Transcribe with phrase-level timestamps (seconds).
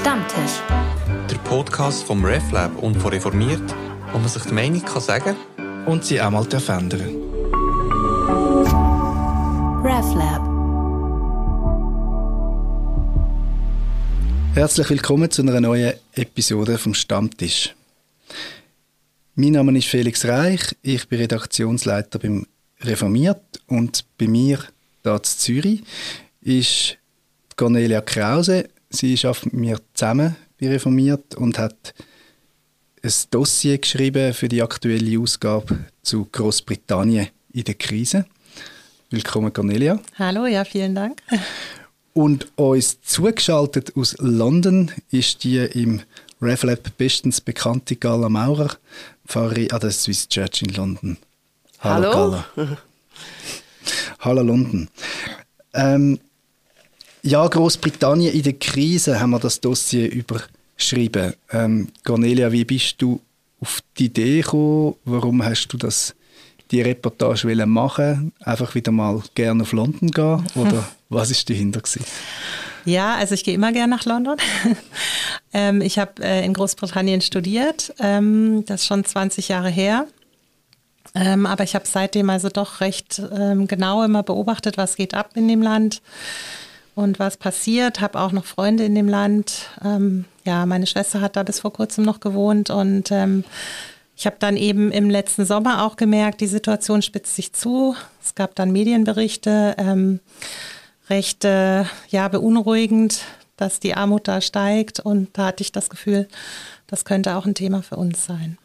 [0.00, 0.62] Stammtisch.
[1.30, 3.74] Der Podcast vom RefLab und von Reformiert,
[4.12, 5.36] wo man sich die Meinung kann sagen
[5.84, 7.16] und sie auch mal ändern
[9.84, 10.40] RefLab.
[14.54, 17.74] Herzlich willkommen zu einer neuen Episode vom Stammtisch.
[19.34, 22.46] Mein Name ist Felix Reich, ich bin Redaktionsleiter beim
[22.80, 24.60] Reformiert und bei mir
[25.02, 25.82] hier in Zürich
[26.40, 26.96] ist
[27.54, 28.70] Cornelia Krause.
[28.92, 31.94] Sie arbeitet mit mir zusammen bei Reformiert und hat
[33.02, 38.26] ein Dossier geschrieben für die aktuelle Ausgabe zu Großbritannien in der Krise.
[39.10, 40.00] Willkommen, Cornelia.
[40.18, 41.22] Hallo, ja, vielen Dank.
[42.14, 46.02] Und uns zugeschaltet aus London ist die im
[46.42, 48.76] RevLab bestens bekannte Gala Maurer,
[49.24, 51.16] Pfarrerin an der Swiss Church in London.
[51.78, 52.12] Hallo.
[52.12, 52.78] Hallo, Gala.
[54.18, 54.88] Hallo London.
[55.74, 56.18] Ähm,
[57.22, 61.34] ja, Großbritannien in der Krise haben wir das Dossier überschrieben.
[61.50, 63.20] Ähm, Cornelia, wie bist du
[63.60, 64.94] auf die Idee gekommen?
[65.04, 66.14] Warum hast du das,
[66.70, 70.46] die Reportage machen Einfach wieder mal gerne auf London gehen?
[70.54, 72.04] Oder was ist dahinter gewesen?
[72.86, 74.38] Ja, also ich gehe immer gerne nach London.
[75.52, 77.92] ähm, ich habe äh, in Großbritannien studiert.
[78.00, 80.06] Ähm, das ist schon 20 Jahre her.
[81.14, 85.30] Ähm, aber ich habe seitdem also doch recht ähm, genau immer beobachtet, was geht ab
[85.34, 86.02] in dem Land
[86.94, 88.00] und was passiert.
[88.00, 89.66] Habe auch noch Freunde in dem Land.
[89.84, 93.44] Ähm, ja, meine Schwester hat da bis vor kurzem noch gewohnt und ähm,
[94.16, 97.96] ich habe dann eben im letzten Sommer auch gemerkt, die Situation spitzt sich zu.
[98.22, 100.20] Es gab dann Medienberichte, ähm,
[101.08, 103.22] recht äh, ja, beunruhigend,
[103.56, 106.28] dass die Armut da steigt und da hatte ich das Gefühl,
[106.86, 108.58] das könnte auch ein Thema für uns sein.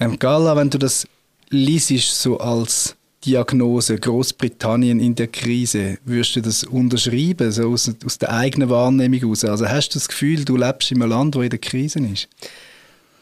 [0.00, 1.06] Ähm, Gala, wenn du das
[1.50, 2.96] liest so als
[3.28, 9.20] Diagnose Großbritannien in der Krise, würdest du das unterschreiben, so aus, aus der eigenen Wahrnehmung
[9.20, 9.44] heraus?
[9.44, 12.26] Also hast du das Gefühl, du lebst in einem Land, das in der Krise ist?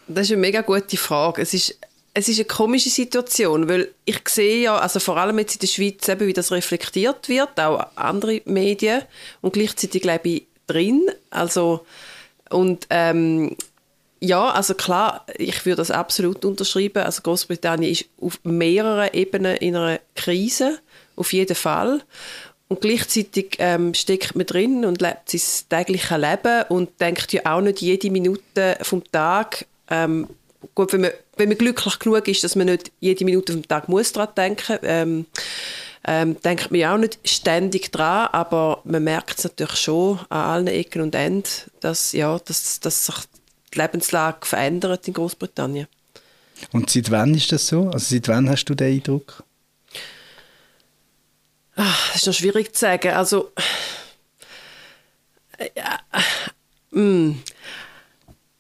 [0.07, 1.43] Das ist eine mega gute Frage.
[1.43, 1.77] Es ist,
[2.15, 5.67] es ist eine komische Situation, weil ich sehe ja, also vor allem jetzt in der
[5.67, 9.03] Schweiz, eben, wie das reflektiert wird, auch andere Medien
[9.41, 11.03] und gleichzeitig glaube ich drin.
[11.31, 11.85] Also
[12.49, 13.57] und ähm,
[14.21, 17.03] ja, also klar, ich würde das absolut unterschreiben.
[17.03, 20.79] Also Großbritannien ist auf mehreren Ebenen in einer Krise,
[21.17, 22.03] auf jeden Fall.
[22.69, 27.61] Und gleichzeitig ähm, steckt man drin und lebt sein tägliches Leben und denkt ja auch
[27.61, 29.67] nicht jede Minute vom Tag.
[29.89, 30.27] Ähm,
[30.75, 33.89] gut, wenn man, wenn man glücklich genug ist, dass man nicht jede Minute vom Tag
[33.89, 35.27] muss daran denken ähm,
[36.07, 40.41] ähm, denkt man ja auch nicht ständig dran, aber man merkt es natürlich schon an
[40.41, 41.49] allen Ecken und Enden,
[41.81, 43.17] dass, ja, dass, dass sich
[43.77, 45.87] die Lebenslage verändert in Großbritannien.
[46.73, 47.91] Und seit wann ist das so?
[47.91, 49.45] Also seit wann hast du den Eindruck?
[51.77, 53.13] Ach, das ist noch schwierig zu sagen.
[53.13, 53.53] Also
[55.59, 55.99] äh, ja,
[56.93, 57.43] äh, mm,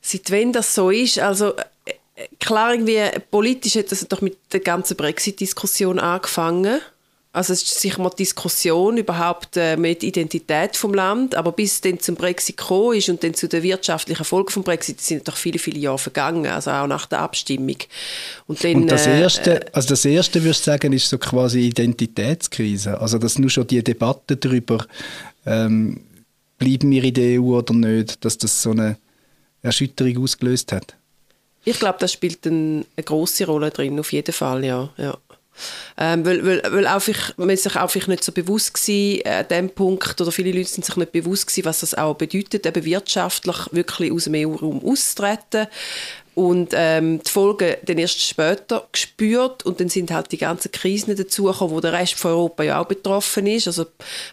[0.02, 3.00] seit wann das so ist, also äh, klar irgendwie
[3.30, 6.80] politisch hat das doch mit der ganzen Brexit-Diskussion angefangen
[7.36, 11.74] also es ist sicher mal die Diskussion überhaupt äh, mit Identität vom Land, aber bis
[11.74, 15.28] es dann zum Brexit gekommen ist und dann zu den wirtschaftlichen Folgen vom Brexit sind
[15.28, 17.76] doch viele, viele Jahre vergangen, also auch nach der Abstimmung.
[18.46, 21.60] Und, dann, und das äh, erste, also das erste, würdest du sagen, ist so quasi
[21.60, 24.86] Identitätskrise, also dass nur schon die Debatte darüber
[25.44, 26.00] ähm,
[26.56, 28.96] bleiben wir in der EU oder nicht, dass das so eine
[29.60, 30.96] Erschütterung ausgelöst hat.
[31.66, 34.88] Ich glaube, das spielt ein, eine große Rolle drin, auf jeden Fall, ja.
[34.96, 35.18] ja.
[35.98, 40.20] Ähm, weil, weil, weil einfach, man sich einfach nicht so bewusst war an diesem Punkt,
[40.20, 44.12] oder viele Leute sind sich nicht bewusst gewesen, was das auch bedeutet, eben wirtschaftlich wirklich
[44.12, 45.68] aus dem EU-Raum auszutreten
[46.36, 49.64] und ähm, die Folgen dann erst später gespürt.
[49.64, 52.84] Und dann sind halt die ganzen Krisen dazugekommen, wo der Rest von Europa ja auch
[52.84, 53.86] betroffen ist, also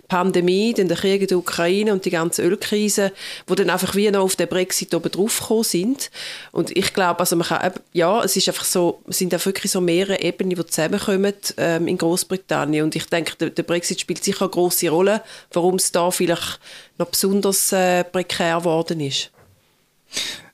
[0.09, 3.13] Pandemie, dann der Krieg in der Ukraine und die ganze Ölkrise,
[3.47, 6.11] wo dann einfach wie noch auf den Brexit oben drauf sind.
[6.51, 9.71] Und ich glaube, also man kann, ja, es ist einfach so, es sind auch wirklich
[9.71, 14.21] so mehrere Ebenen, die zusammenkommen ähm, in Großbritannien und ich denke, der, der, Brexit spielt
[14.21, 15.21] sicher eine große Rolle,
[15.53, 16.59] warum es da vielleicht
[16.97, 19.31] noch besonders äh, prekär geworden ist.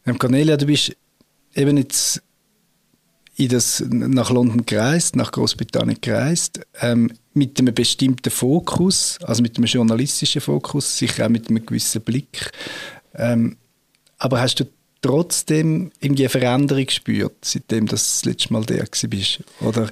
[0.06, 0.96] Ähm, Cornelia, du bist
[1.60, 2.22] eben jetzt
[3.36, 9.58] in das, nach London gereist, nach Großbritannien gereist, ähm, mit einem bestimmten Fokus, also mit
[9.58, 12.52] einem journalistischen Fokus, sicher auch mit einem gewissen Blick.
[13.16, 13.56] Ähm,
[14.18, 14.66] aber hast du
[15.02, 19.40] trotzdem irgendwie eine Veränderung gespürt, seitdem du das, letzte Mal der bist?
[19.62, 19.84] Oder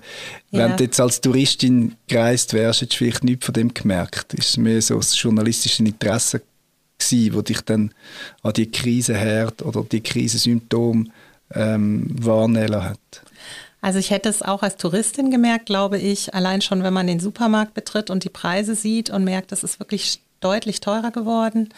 [0.52, 0.68] ja.
[0.68, 4.34] wenn du jetzt als Touristin gereist wärst, hättest du vielleicht nichts von dem gemerkt?
[4.34, 6.42] Ist es mehr so das journalistische Interesse
[7.00, 7.94] gewesen, wo dich dann
[8.42, 11.06] an die Krisenherd oder die Krisensymptome
[11.54, 13.00] ähm, wahrnehmen hat.
[13.82, 17.20] Also ich hätte es auch als Touristin gemerkt, glaube ich, allein schon, wenn man den
[17.20, 21.70] Supermarkt betritt und die Preise sieht und merkt, das ist wirklich deutlich teurer geworden.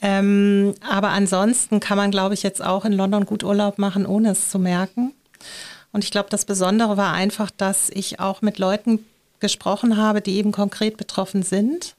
[0.00, 4.30] Ähm, aber ansonsten kann man, glaube ich, jetzt auch in London gut Urlaub machen, ohne
[4.30, 5.12] es zu merken.
[5.92, 9.04] Und ich glaube, das Besondere war einfach, dass ich auch mit Leuten
[9.40, 11.94] gesprochen habe, die eben konkret betroffen sind.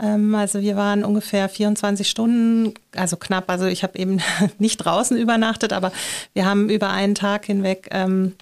[0.00, 4.20] Ähm, also wir waren ungefähr 24 Stunden, also knapp, also ich habe eben
[4.58, 5.92] nicht draußen übernachtet, aber
[6.34, 8.34] wir haben über einen Tag hinweg ähm,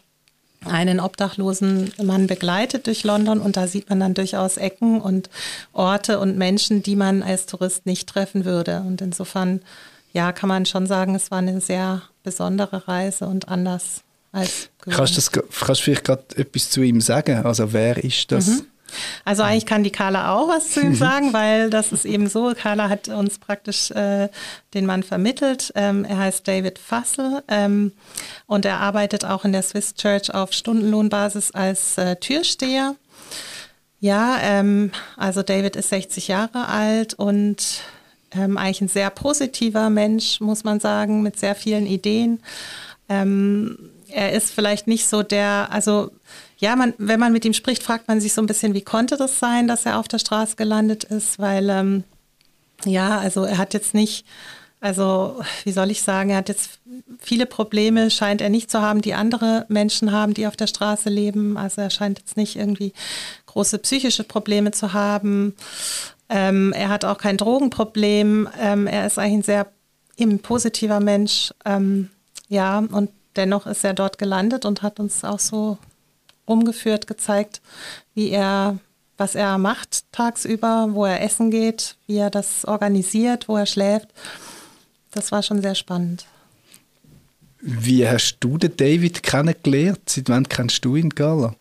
[0.64, 5.30] einen obdachlosen Mann begleitet durch London und da sieht man dann durchaus Ecken und
[5.72, 8.80] Orte und Menschen, die man als Tourist nicht treffen würde.
[8.80, 9.60] Und insofern,
[10.12, 15.16] ja, kann man schon sagen, es war eine sehr besondere Reise und anders als Kannst
[15.16, 17.44] du vielleicht gerade etwas zu ihm sagen?
[17.44, 18.48] Also wer ist das?
[18.48, 18.66] Mhm.
[19.24, 22.52] Also eigentlich kann die Carla auch was zu ihm sagen, weil das ist eben so.
[22.56, 24.28] Carla hat uns praktisch äh,
[24.74, 25.72] den Mann vermittelt.
[25.74, 27.92] Ähm, er heißt David Fassel ähm,
[28.46, 32.96] und er arbeitet auch in der Swiss Church auf Stundenlohnbasis als äh, Türsteher.
[34.00, 37.80] Ja, ähm, also David ist 60 Jahre alt und
[38.32, 42.40] ähm, eigentlich ein sehr positiver Mensch, muss man sagen, mit sehr vielen Ideen.
[43.08, 43.78] Ähm,
[44.08, 46.10] er ist vielleicht nicht so der, also
[46.58, 49.16] ja, man, wenn man mit ihm spricht, fragt man sich so ein bisschen, wie konnte
[49.16, 52.04] das sein, dass er auf der Straße gelandet ist, weil ähm,
[52.84, 54.26] ja, also er hat jetzt nicht,
[54.80, 56.78] also wie soll ich sagen, er hat jetzt
[57.18, 61.10] viele Probleme, scheint er nicht zu haben, die andere Menschen haben, die auf der Straße
[61.10, 61.56] leben.
[61.56, 62.92] Also er scheint jetzt nicht irgendwie
[63.46, 65.54] große psychische Probleme zu haben.
[66.28, 68.48] Ähm, er hat auch kein Drogenproblem.
[68.60, 69.66] Ähm, er ist eigentlich ein sehr
[70.16, 71.52] eben positiver Mensch.
[71.64, 72.10] Ähm,
[72.48, 75.78] ja, und dennoch ist er dort gelandet und hat uns auch so
[76.48, 77.60] rumgeführt, gezeigt,
[78.14, 78.78] wie er,
[79.16, 84.08] was er macht tagsüber, wo er essen geht, wie er das organisiert, wo er schläft.
[85.10, 86.26] Das war schon sehr spannend.
[87.60, 90.08] Wie hast du den David kennengelernt?
[90.08, 91.54] Seit wann kennst du ihn, Gala?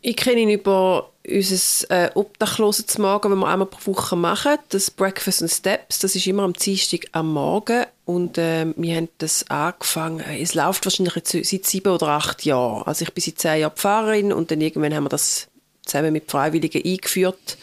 [0.00, 4.56] Ich kenne ihn über unser äh, Obdachlosen zum Morgen, wenn wir einmal pro Woche machen,
[4.68, 9.08] das Breakfast and Steps, das ist immer am Dienstag am Morgen und äh, wir haben
[9.18, 12.84] das angefangen, es läuft wahrscheinlich seit sieben oder acht Jahren.
[12.86, 15.48] Also ich bin seit zehn Jahren Pfarrerin und dann irgendwann haben wir das
[15.84, 17.58] zusammen mit Freiwilligen eingeführt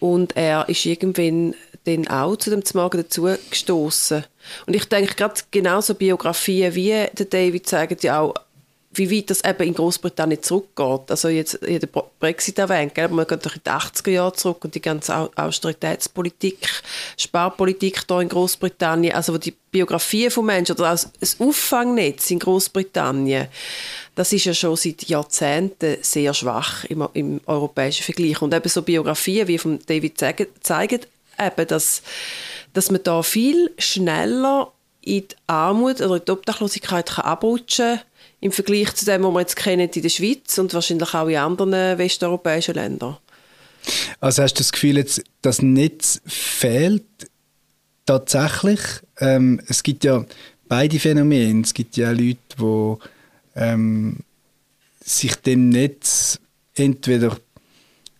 [0.00, 1.54] und er ist irgendwann
[1.84, 4.24] dann auch zu dem Morgen dazu gestoßen.
[4.66, 8.34] Und ich denke gerade genauso Biografien wie der David zeigen ja auch
[8.92, 11.10] wie weit das eben in Großbritannien zurückgeht.
[11.10, 11.88] Also jetzt in der
[12.18, 13.08] Brexit erwähnt, gell?
[13.08, 16.68] man geht doch in die 80er Jahre zurück und die ganze Austeritätspolitik,
[17.16, 22.40] Sparpolitik da in Großbritannien, also wo die Biografien von Menschen oder auch das Auffangnetz in
[22.40, 23.46] Großbritannien,
[24.16, 28.42] das ist ja schon seit Jahrzehnten sehr schwach im, im europäischen Vergleich.
[28.42, 31.00] Und eben so Biografien wie von David zeigen, zeigen
[31.38, 32.02] eben, dass,
[32.72, 34.72] dass man da viel schneller
[35.02, 38.09] in die Armut oder in die Obdachlosigkeit kann abrutschen kann,
[38.40, 41.36] im Vergleich zu dem, was wir jetzt kennen in der Schweiz und wahrscheinlich auch in
[41.36, 43.18] anderen westeuropäischen Ländern.
[44.20, 47.04] Also hast du das Gefühl, jetzt, das Netz fehlt
[48.06, 48.80] tatsächlich?
[49.18, 50.24] Ähm, es gibt ja
[50.68, 51.62] beide Phänomene.
[51.62, 52.94] Es gibt ja Leute, die
[53.56, 54.18] ähm,
[55.02, 56.38] sich dem Netz
[56.74, 57.36] entweder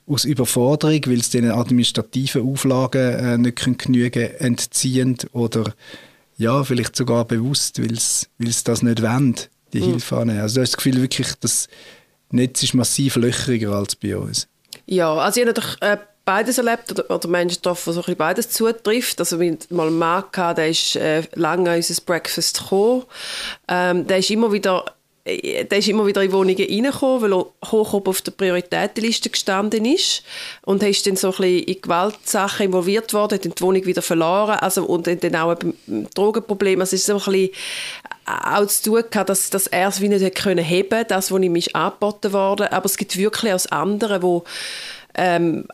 [0.06, 5.72] aus Überforderung, weil es den administrativen Auflagen äh, nicht genügen entziehen oder
[6.37, 9.37] ja, vielleicht sogar bewusst, weil es das nicht wollen
[9.72, 9.93] die mhm.
[9.93, 10.40] Hilfe annehmen.
[10.40, 11.69] Also du hast das Gefühl wirklich, das
[12.31, 14.49] Netz ist massiv löcheriger als bei uns.
[14.87, 19.19] Ja, also ich habe natürlich äh, beides erlebt oder, oder Menschen getroffen, so beides zutrifft.
[19.20, 19.98] Also wir mal einen
[20.32, 23.05] gehabt, der ist äh, lange an unser Breakfast gekommen.
[23.69, 24.84] Ähm, der ist immer wieder
[25.27, 29.84] der ist immer wieder in Wohnungen reingekommen, weil er hoch oben auf der Prioritätenliste gestanden
[29.84, 30.22] ist
[30.62, 34.58] und ist dann so ein bisschen in Gewaltsachen involviert worden, hat die Wohnung wieder verloren
[34.60, 36.81] also, und dann auch ein Drogenproblem.
[36.81, 37.50] Also es ist so ein bisschen
[38.27, 41.62] auch zu tun gehabt, dass, dass er es wie nicht können heben das, was ihm
[41.74, 42.72] angeboten wurde.
[42.72, 44.44] Aber es gibt wirklich auch andere, wo
[45.15, 45.67] ähm,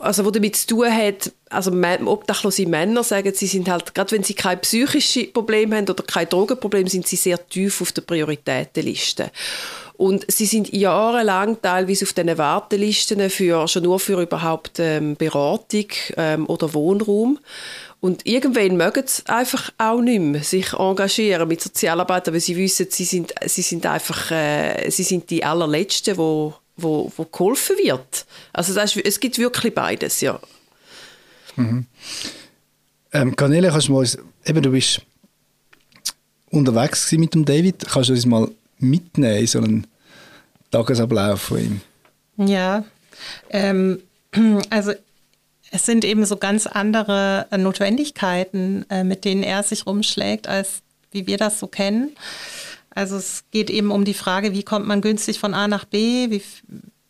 [0.00, 1.70] also wo damit zu tun hat, also
[2.04, 6.28] obdachlose Männer sagen, sie sind halt, gerade wenn sie kein psychisches Problem haben oder kein
[6.28, 9.30] Drogenproblem, sind sie sehr tief auf der Prioritätenliste.
[9.96, 15.86] Und sie sind jahrelang teilweise auf diesen Wartelisten für, schon nur für überhaupt ähm, Beratung
[16.16, 17.38] ähm, oder Wohnraum.
[18.00, 22.88] Und irgendwann mögen sie einfach auch nicht mehr sich engagieren mit Sozialarbeit, aber sie wissen,
[22.90, 28.26] sie sind, sie sind einfach äh, sie sind die allerletzten, wo, wo, wo geholfen wird.
[28.52, 30.40] Also das ist, es gibt wirklich beides, ja.
[31.56, 31.86] Mhm.
[33.12, 34.06] Ähm, Cornelia, kannst du mal,
[34.44, 35.00] eben, du bist
[36.50, 39.86] unterwegs mit dem David, kannst du uns mal mitnehmen in so einen
[40.70, 41.80] Tagesablauf von ihm?
[42.36, 42.84] Ja,
[43.50, 44.00] ähm,
[44.70, 44.92] also
[45.70, 50.82] es sind eben so ganz andere äh, Notwendigkeiten, äh, mit denen er sich rumschlägt, als
[51.10, 52.16] wie wir das so kennen.
[52.94, 56.30] Also es geht eben um die Frage, wie kommt man günstig von A nach B,
[56.30, 56.42] wie,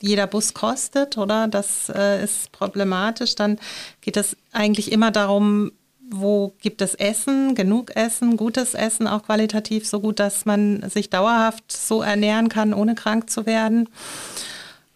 [0.01, 1.49] jeder Bus kostet, oder?
[1.49, 3.35] Das äh, ist problematisch.
[3.35, 3.59] Dann
[4.01, 5.73] geht es eigentlich immer darum,
[6.11, 11.09] wo gibt es Essen, genug Essen, gutes Essen, auch qualitativ so gut, dass man sich
[11.09, 13.89] dauerhaft so ernähren kann, ohne krank zu werden.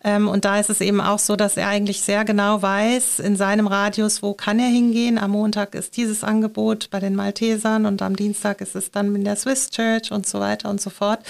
[0.04, 3.36] Ähm, und da ist es eben auch so, dass er eigentlich sehr genau weiß, in
[3.36, 5.18] seinem Radius, wo kann er hingehen.
[5.18, 9.24] Am Montag ist dieses Angebot bei den Maltesern und am Dienstag ist es dann in
[9.24, 11.20] der Swiss Church und so weiter und so fort.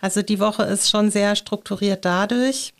[0.00, 2.74] Also die Woche ist schon sehr strukturiert dadurch.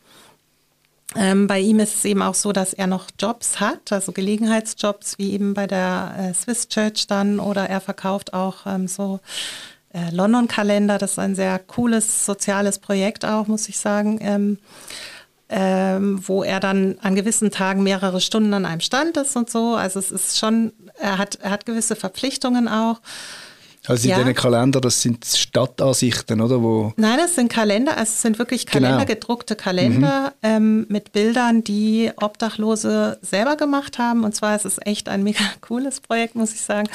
[1.17, 5.19] Ähm, bei ihm ist es eben auch so, dass er noch Jobs hat, also Gelegenheitsjobs,
[5.19, 9.21] wie eben bei der äh, Swiss Church dann, oder er verkauft auch ähm, so
[9.93, 10.99] äh, London-Kalender.
[10.99, 14.19] Das ist ein sehr cooles soziales Projekt auch, muss ich sagen.
[14.23, 14.59] Ähm,
[15.55, 19.75] ähm, wo er dann an gewissen Tagen mehrere Stunden an einem Stand ist und so.
[19.75, 23.01] Also es ist schon, er hat, er hat gewisse Verpflichtungen auch.
[23.89, 24.19] Also in Ja.
[24.19, 26.63] diesen Kalender, das sind Stadtansichten, oder?
[26.63, 29.07] Wo, Nein, das sind Kalender, also es sind wirklich Kalender, Genau.
[29.07, 34.23] gedruckte Kalender ähm, mit Bildern, die Obdachlose selber gemacht haben.
[34.23, 36.89] Und zwar ist es echt ein mega cooles Projekt, muss ich sagen.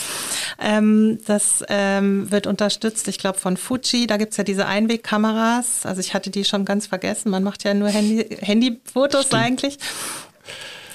[0.60, 4.08] Ähm, das ähm, wird unterstützt, ich glaube, von Fuji.
[4.08, 5.86] Da gibt es ja diese Einwegkameras.
[5.86, 7.30] Also ich hatte die schon ganz vergessen.
[7.32, 9.78] Man macht ja nur Handy, Handyfotos eigentlich.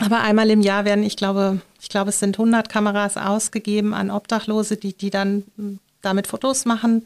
[0.03, 4.11] Aber einmal im Jahr werden, ich glaube, ich glaube, es sind 100 Kameras ausgegeben an
[4.11, 7.05] Obdachlose, die, die dann mm, damit Fotos machen.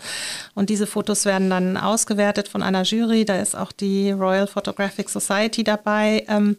[0.54, 3.26] Und diese Fotos werden dann ausgewertet von einer Jury.
[3.26, 6.24] Da ist auch die Royal Photographic Society dabei.
[6.28, 6.56] Ähm,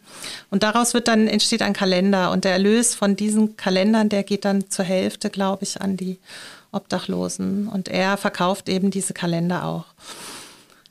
[0.48, 2.30] Und daraus wird dann, entsteht ein Kalender.
[2.30, 6.18] Und der Erlös von diesen Kalendern, der geht dann zur Hälfte, glaube ich, an die
[6.70, 7.66] Obdachlosen.
[7.66, 9.86] Und er verkauft eben diese Kalender auch.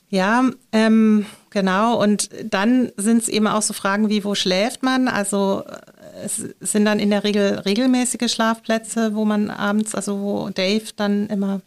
[0.09, 2.01] Ja, ähm, genau.
[2.01, 5.07] Und dann sind es eben auch so Fragen wie, wo schläft man?
[5.07, 10.49] Also äh, es sind dann in der Regel regelmäßige Schlafplätze, wo man abends, also wo
[10.49, 11.61] Dave dann immer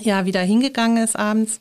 [0.00, 1.58] ja wieder hingegangen ist abends.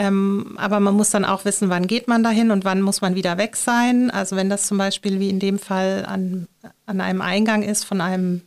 [0.00, 3.16] Ähm, aber man muss dann auch wissen, wann geht man dahin und wann muss man
[3.16, 4.10] wieder weg sein.
[4.10, 6.48] Also wenn das zum Beispiel wie in dem Fall an,
[6.86, 8.40] an einem Eingang ist von einem,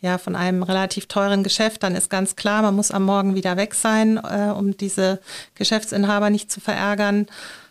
[0.00, 3.56] ja, von einem relativ teuren Geschäft, dann ist ganz klar, man muss am Morgen wieder
[3.56, 5.20] weg sein, äh, um diese
[5.54, 7.28] Geschäftsinhaber nicht zu verärgern.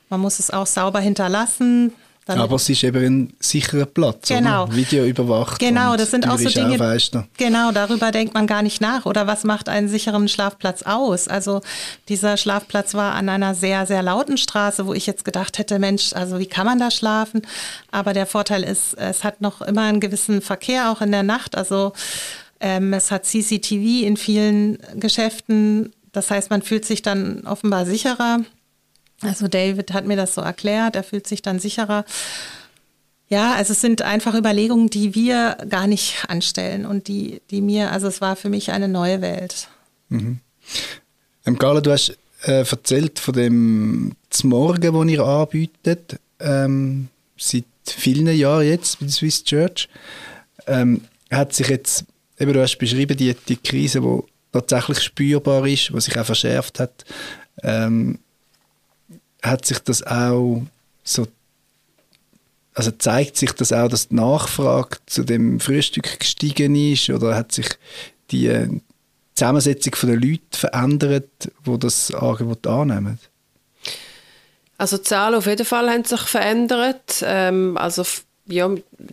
[0.07, 1.91] Man muss es auch sauber hinterlassen.
[2.27, 4.63] Aber es ist eben ein sicherer Platz, Genau.
[4.65, 4.75] oder?
[4.75, 5.60] Video überwacht.
[5.60, 6.74] Genau, das sind auch so Dinge.
[6.75, 7.27] aufweisbar.
[7.38, 9.05] Genau, darüber denkt man gar nicht nach.
[9.05, 11.27] Oder was macht einen sicheren Schlafplatz aus?
[11.27, 11.62] Also
[12.10, 16.13] dieser Schlafplatz war an einer sehr, sehr lauten Straße, wo ich jetzt gedacht hätte, Mensch,
[16.13, 17.41] also wie kann man da schlafen?
[17.91, 21.55] Aber der Vorteil ist, es hat noch immer einen gewissen Verkehr auch in der Nacht.
[21.57, 21.93] Also
[22.60, 25.93] ähm, es hat CCTV in vielen Geschäften.
[26.12, 28.39] Das heißt, man fühlt sich dann offenbar sicherer.
[29.21, 32.05] Also David hat mir das so erklärt, er fühlt sich dann sicherer.
[33.29, 37.91] Ja, also es sind einfach Überlegungen, die wir gar nicht anstellen und die, die mir,
[37.91, 39.67] also es war für mich eine neue Welt.
[41.45, 48.27] Ähm, Carla, du hast äh, erzählt von dem Zmorgen, das ihr anbietet, ähm, seit vielen
[48.27, 49.89] Jahren jetzt bei der Swiss Church.
[50.67, 52.05] Ähm, hat sich jetzt,
[52.39, 54.19] eben du hast beschrieben, die, die Krise, die
[54.53, 57.03] tatsächlich spürbar ist, die sich auch verschärft hat,
[57.63, 58.19] ähm,
[59.41, 60.63] hat sich das auch
[61.03, 61.27] so
[62.77, 67.51] also zeigt sich das auch, dass die Nachfrage zu dem Frühstück gestiegen ist oder hat
[67.51, 67.70] sich
[68.29, 68.70] die äh,
[69.34, 73.17] Zusammensetzung der Leute verändert, wo das Angebot annehmen?
[74.77, 77.24] Also die Zahlen auf jeden Fall haben sich verändert.
[77.24, 78.03] Ähm, also
[78.46, 78.70] ja,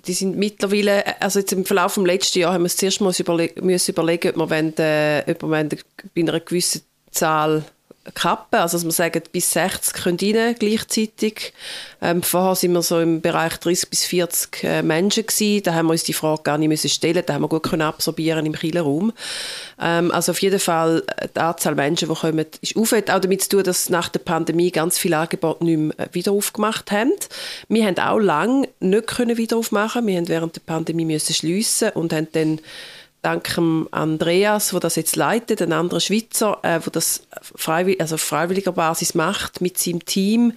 [0.06, 3.14] die sind mittlerweile, also jetzt im Verlauf des letzten Jahr haben wir uns zuerst mal
[3.18, 7.64] überle müssen überlegen, ob wir, wollen, äh, ob wir bei einer gewissen Zahl
[8.12, 11.54] kappen, also dass wir sagen, bis 60 können rein gleichzeitig.
[12.02, 15.62] Ähm, vorher sind wir so im Bereich 30 bis 40 äh, Menschen gewesen.
[15.62, 17.82] Da haben wir uns die Frage gar nicht müssen stellen, da haben wir gut können
[17.82, 19.12] absorbieren im kleinen Raum.
[19.80, 22.92] Ähm, also auf jeden Fall äh, die Anzahl Menschen, die kommen, ist auf.
[22.92, 26.08] Hat auch damit zu tun, dass nach der Pandemie ganz viele Angebote nicht mehr äh,
[26.12, 27.12] wieder aufgemacht haben.
[27.68, 30.06] Wir haben auch lange nicht können wieder aufmachen.
[30.06, 32.60] Wir haben während der Pandemie müssen schliessen und haben dann
[33.24, 33.58] dank
[33.90, 38.72] Andreas, der das jetzt leitet, ein anderer Schweizer, äh, der das freiwillig, also auf freiwilliger
[38.72, 40.52] Basis macht mit seinem Team,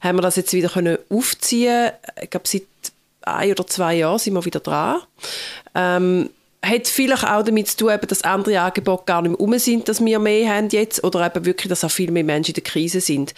[0.00, 1.90] haben wir das jetzt wieder können aufziehen.
[2.22, 2.62] Ich glaube, seit
[3.22, 5.00] ein oder zwei Jahren sind wir wieder dran.
[5.74, 6.30] Ähm,
[6.64, 10.04] hat vielleicht auch damit zu tun, dass andere Angebote gar nicht mehr um sind, dass
[10.04, 13.00] wir mehr haben jetzt oder eben wirklich, dass auch viel mehr Menschen in der Krise
[13.00, 13.34] sind.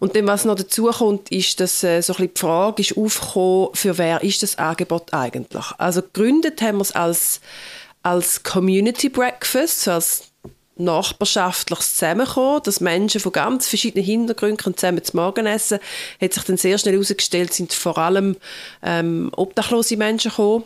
[0.00, 2.96] Und dann, was noch dazu kommt, ist, dass äh, so ein bisschen die Frage ist
[2.96, 5.66] aufgekommen, für wer ist das Angebot eigentlich?
[5.78, 7.40] Also gegründet haben wir es als,
[8.04, 10.30] als Community Breakfast, so als
[10.76, 15.78] nachbarschaftliches Zusammenkommen, dass Menschen von ganz verschiedenen Hintergründen zusammen zu Morgen essen,
[16.20, 18.36] hat sich dann sehr schnell herausgestellt, sind vor allem
[18.82, 20.64] ähm, obdachlose Menschen gekommen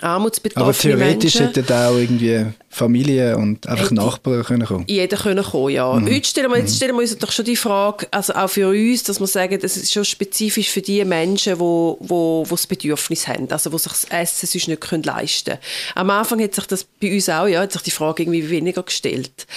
[0.00, 1.54] armutsbetroffene Aber theoretisch Menschen.
[1.54, 4.84] hätten da auch irgendwie Familie und einfach Nachbarn können kommen.
[4.86, 5.92] jeder können kommen, ja.
[5.92, 6.06] Mhm.
[6.06, 9.02] Heute stellen wir, jetzt stellen wir uns doch schon die Frage, also auch für uns,
[9.02, 13.26] dass wir sagen, das ist schon spezifisch für die Menschen, wo, wo, wo das Bedürfnis
[13.26, 15.60] haben, also wo sich das Essen sonst nicht können leisten können.
[15.96, 18.84] Am Anfang hat sich das bei uns auch, ja, hat sich die Frage irgendwie weniger
[18.84, 19.48] gestellt.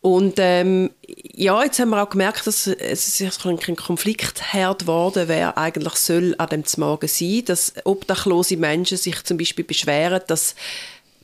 [0.00, 0.90] Und ähm,
[1.34, 6.48] ja, jetzt haben wir auch gemerkt, dass es ein Konfliktherd geworden wäre, eigentlich soll an
[6.48, 10.54] dem Morgen sein, dass obdachlose Menschen sich zum Beispiel beschweren, dass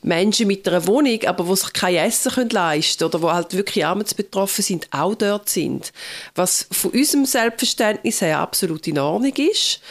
[0.03, 3.85] Menschen mit einer Wohnung, aber die sich kein Essen können leisten oder die halt wirklich
[3.85, 5.93] armutsbetroffen sind, auch dort sind.
[6.35, 9.81] Was von unserem Selbstverständnis her absolut in Ordnung ist.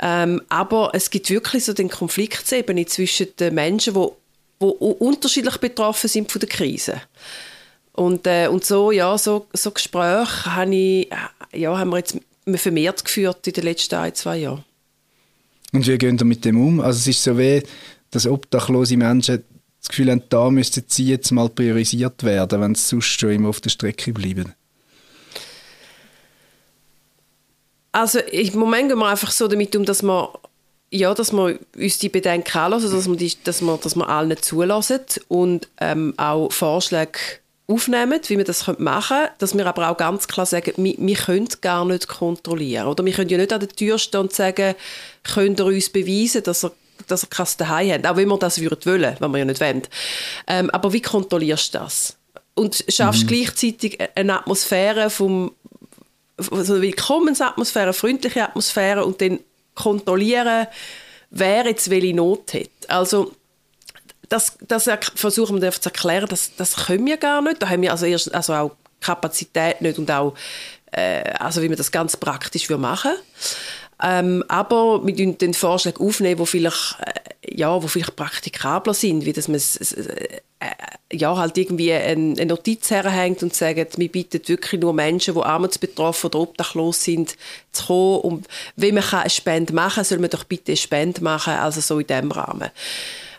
[0.00, 4.08] Ähm, aber es gibt wirklich so den Konfliktebene zwischen den Menschen, die,
[4.60, 7.00] die unterschiedlich betroffen sind von der Krise.
[7.92, 12.16] Und, äh, und so, ja, so, so Gespräche habe ich, äh, ja, haben wir jetzt
[12.54, 14.64] vermehrt geführt in den letzten ein, zwei Jahren.
[15.72, 16.80] Und wie gehen wir mit dem um?
[16.80, 17.62] Also es ist so wie,
[18.10, 19.44] dass obdachlose Menschen
[19.80, 23.48] das Gefühl haben, da müssten sie jetzt mal priorisiert werden, wenn sie sonst schon immer
[23.48, 24.54] auf der Strecke bleiben.
[27.92, 30.32] Also im Moment gehen wir einfach so damit um, dass wir,
[30.90, 34.36] ja, dass wir uns die Bedenken anlassen, dass wir, die, dass wir, dass wir allen
[34.40, 37.18] zulassen und ähm, auch Vorschläge
[37.66, 41.16] aufnehmen, wie wir das machen können, dass wir aber auch ganz klar sagen, wir, wir
[41.16, 42.86] können gar nicht kontrollieren.
[42.86, 44.74] Oder wir können ja nicht an der Tür stehen und sagen,
[45.22, 46.72] könnt ihr uns beweisen, dass ihr
[47.08, 49.60] dass ihr kein Daheim habt, auch wenn wir das würden wollen, was wir ja nicht
[49.60, 49.82] wollen.
[50.46, 52.16] Ähm, aber wie kontrollierst du das?
[52.54, 55.52] Und schaffst gleichzeitig eine Atmosphäre vom
[56.38, 59.40] also eine Willkommensatmosphäre, eine freundliche Atmosphäre und dann
[59.74, 60.66] kontrollieren,
[61.30, 62.70] wer jetzt welche Not hat.
[62.88, 63.32] Also
[64.28, 67.62] das, das er- versuchen wir zu erklären, das, das können wir gar nicht.
[67.62, 70.34] Da haben wir also, erst, also auch Kapazität nicht und auch,
[70.92, 73.12] äh, also wie man das ganz praktisch würde machen
[74.02, 79.24] ähm, aber wir tun den Vorschlag aufnehmen, wo vielleicht, äh, ja, wo vielleicht praktikabler sind,
[79.24, 80.38] wie dass man äh,
[81.12, 85.40] ja, halt irgendwie eine, eine Notiz herhängt und sagt, wir bitten wirklich nur Menschen, die
[85.40, 87.36] armutsbetroffen oder obdachlos sind,
[87.72, 88.20] zu kommen.
[88.20, 91.54] Und wenn man kann eine Spende machen kann, soll man doch bitte eine Spende machen,
[91.54, 92.70] also so in diesem Rahmen.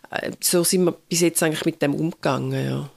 [0.09, 2.89] Äh, So sind wir bis jetzt eigentlich mit dem umgegangen, ja.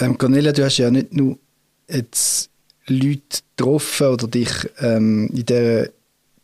[0.00, 1.38] Ähm, Cornelia, du hast ja nicht nur
[1.88, 2.50] jetzt
[2.88, 5.88] Leute getroffen oder dich ähm, in dieser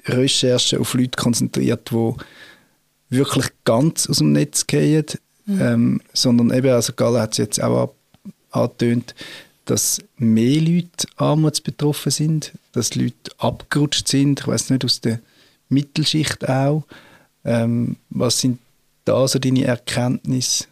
[0.07, 2.15] Recherche auf Leute konzentriert, die
[3.11, 5.07] wirklich ganz aus dem Netz gehen,
[5.49, 7.95] ähm, sondern eben, also Gala hat es jetzt auch
[8.51, 9.15] angetönt,
[9.65, 15.21] dass mehr Leute armutsbetroffen sind, dass Leute abgerutscht sind, ich weiß nicht, aus der
[15.69, 16.85] Mittelschicht auch.
[17.45, 18.59] Ähm, was sind
[19.05, 20.65] da so deine Erkenntnisse?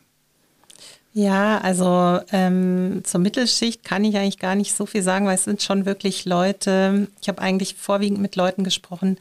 [1.14, 5.44] Ja, also ähm, zur Mittelschicht kann ich eigentlich gar nicht so viel sagen, weil es
[5.44, 9.18] sind schon wirklich Leute, ich habe eigentlich vorwiegend mit Leuten gesprochen,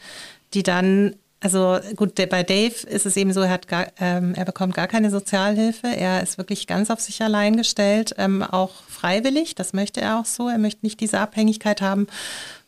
[0.53, 4.33] die dann, also gut, der, bei Dave ist es eben so, er, hat gar, ähm,
[4.35, 8.71] er bekommt gar keine Sozialhilfe, er ist wirklich ganz auf sich allein gestellt, ähm, auch
[8.87, 12.07] freiwillig, das möchte er auch so, er möchte nicht diese Abhängigkeit haben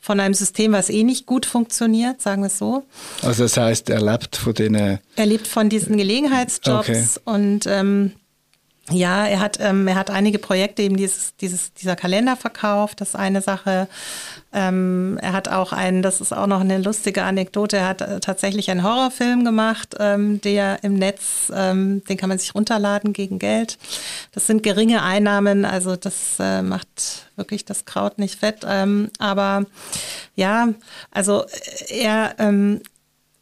[0.02, 2.84] von einem System, was eh nicht gut funktioniert, sagen wir es so.
[3.22, 5.00] Also das heißt, er lebt von denen.
[5.16, 7.06] Er lebt von diesen Gelegenheitsjobs Okay.
[7.24, 8.12] und ähm,
[8.92, 13.10] ja, er hat, ähm, er hat einige Projekte, eben dieses, dieses, dieser Kalender verkauft, das
[13.10, 13.88] ist eine Sache.
[14.52, 18.20] Ähm, er hat auch einen, das ist auch noch eine lustige Anekdote, er hat äh,
[18.20, 23.40] tatsächlich einen Horrorfilm gemacht, ähm, der im Netz, ähm, den kann man sich runterladen gegen
[23.40, 23.78] Geld.
[24.34, 28.66] Das sind geringe Einnahmen, also das äh, macht wirklich das Kraut nicht fett.
[28.68, 29.66] Ähm, aber
[30.36, 30.68] ja,
[31.10, 31.46] also
[31.90, 32.82] äh, er, ähm,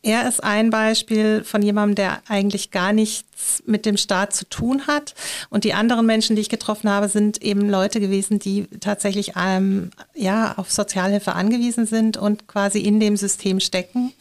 [0.03, 4.87] er ist ein Beispiel von jemandem, der eigentlich gar nichts mit dem Staat zu tun
[4.87, 5.13] hat.
[5.51, 9.91] Und die anderen Menschen, die ich getroffen habe, sind eben Leute gewesen, die tatsächlich ähm,
[10.15, 14.11] ja, auf Sozialhilfe angewiesen sind und quasi in dem System stecken,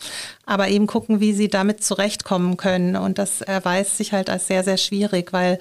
[0.45, 2.97] aber eben gucken, wie sie damit zurechtkommen können.
[2.97, 5.59] Und das erweist sich halt als sehr, sehr schwierig, weil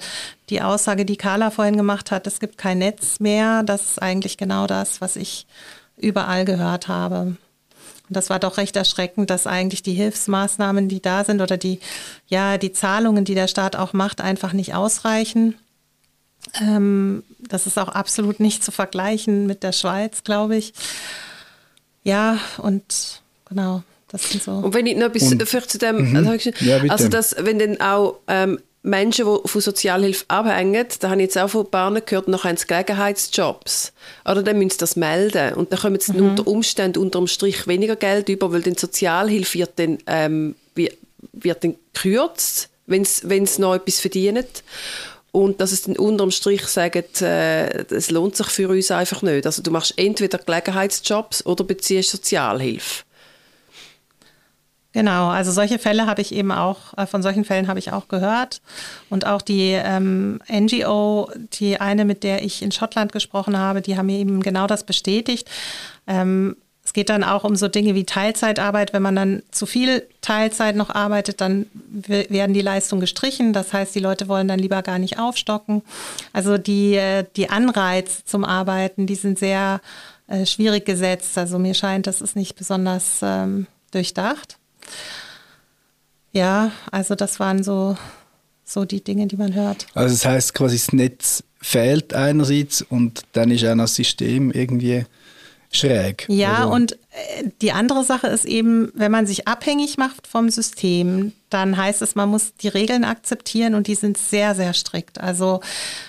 [0.50, 4.36] die Aussage, die Carla vorhin gemacht hat, es gibt kein Netz mehr, das ist eigentlich
[4.36, 5.46] genau das, was ich
[5.96, 7.36] überall gehört habe.
[8.10, 11.78] Und das war doch recht erschreckend, dass eigentlich die Hilfsmaßnahmen, die da sind oder die,
[12.26, 15.54] ja, die Zahlungen, die der Staat auch macht, einfach nicht ausreichen.
[16.60, 20.72] Ähm, das ist auch absolut nicht zu vergleichen mit der Schweiz, glaube ich.
[22.02, 24.52] Ja, und genau, das sind so.
[24.52, 27.80] Und wenn ich noch etwas Und- vielleicht zu dem, also, Ja, also dass, wenn dann
[27.80, 32.28] auch ähm, Menschen, die von Sozialhilfe abhängen, da habe ich jetzt auch von Bahnen gehört,
[32.28, 33.92] noch sie Gelegenheitsjobs.
[34.24, 35.54] Oder dann müssen sie das melden.
[35.54, 39.78] Und dann kommen sie unter Umständen unterm Strich weniger Geld über, weil die Sozialhilfe wird
[39.78, 44.46] dann, ähm, wird, dann gekürzt, wenn sie noch etwas verdienen.
[45.32, 49.46] Und dass es dann unterm Strich sagt, äh, es lohnt sich für uns einfach nicht.
[49.46, 53.04] Also du machst entweder Gelegenheitsjobs oder beziehst Sozialhilfe.
[54.92, 58.08] Genau, also solche Fälle habe ich eben auch, äh, von solchen Fällen habe ich auch
[58.08, 58.60] gehört.
[59.08, 63.96] Und auch die ähm, NGO, die eine, mit der ich in Schottland gesprochen habe, die
[63.96, 65.48] haben mir eben genau das bestätigt.
[66.08, 68.92] Ähm, es geht dann auch um so Dinge wie Teilzeitarbeit.
[68.92, 73.52] Wenn man dann zu viel Teilzeit noch arbeitet, dann werden die Leistungen gestrichen.
[73.52, 75.82] Das heißt, die Leute wollen dann lieber gar nicht aufstocken.
[76.32, 79.80] Also die, äh, die Anreize zum Arbeiten, die sind sehr
[80.26, 81.38] äh, schwierig gesetzt.
[81.38, 84.59] Also mir scheint, das ist nicht besonders ähm, durchdacht.
[86.32, 87.96] Ja, also das waren so,
[88.64, 89.86] so die Dinge, die man hört.
[89.94, 95.04] Also das heißt quasi, das Netz fehlt einerseits und dann ist auch das System irgendwie
[95.72, 96.26] schräg.
[96.28, 96.74] Ja, oder?
[96.74, 101.76] und äh, die andere Sache ist eben, wenn man sich abhängig macht vom System, dann
[101.76, 105.20] heißt es, man muss die Regeln akzeptieren und die sind sehr, sehr strikt.
[105.20, 105.60] Also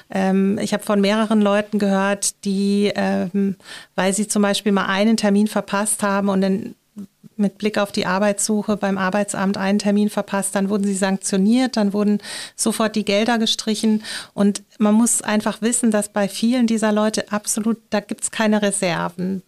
[0.09, 3.55] ähm, ich habe von mehreren Leuten gehört, die, ähm,
[3.95, 6.75] weil sie zum Beispiel mal einen Termin verpasst haben und dann
[7.41, 11.93] mit Blick auf die Arbeitssuche beim Arbeitsamt einen Termin verpasst, dann wurden sie sanktioniert, dann
[11.93, 12.19] wurden
[12.55, 14.03] sofort die Gelder gestrichen.
[14.33, 18.61] Und man muss einfach wissen, dass bei vielen dieser Leute absolut, da gibt es keine
[18.61, 19.43] Reserven.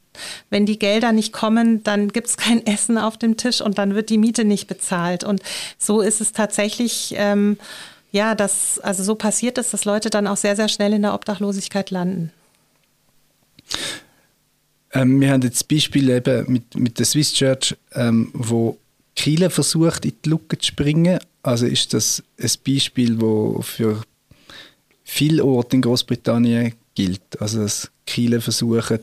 [0.50, 3.96] Wenn die Gelder nicht kommen, dann gibt es kein Essen auf dem Tisch und dann
[3.96, 5.24] wird die Miete nicht bezahlt.
[5.24, 5.42] Und
[5.78, 7.58] so ist es tatsächlich, ähm,
[8.12, 11.14] ja, dass, also so passiert es, dass Leute dann auch sehr, sehr schnell in der
[11.14, 12.32] Obdachlosigkeit landen.
[14.94, 18.78] Ähm, wir haben jetzt das Beispiel eben mit, mit der Swiss Church, ähm, wo
[19.16, 21.20] Kiel versucht, in die Lücke zu springen.
[21.42, 24.02] Also ist das ein Beispiel, das für
[25.04, 27.42] viele Orte in Großbritannien gilt.
[27.42, 29.00] Also dass Kiel versuchen,